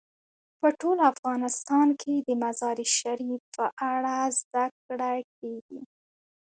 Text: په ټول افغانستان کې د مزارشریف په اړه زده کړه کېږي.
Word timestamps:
په 0.59 0.67
ټول 0.79 0.97
افغانستان 1.11 1.87
کې 2.01 2.13
د 2.27 2.29
مزارشریف 2.43 3.41
په 3.55 3.65
اړه 3.91 4.15
زده 4.39 4.65
کړه 4.85 5.11
کېږي. 5.37 5.81